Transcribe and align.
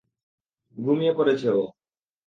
ঘুমিয়ে 0.77 1.13
পড়েছে 1.13 1.49
ও। 1.51 1.63